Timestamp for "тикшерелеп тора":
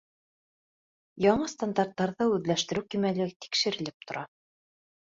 3.47-4.27